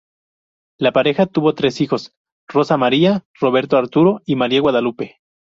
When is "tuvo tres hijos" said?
1.27-2.15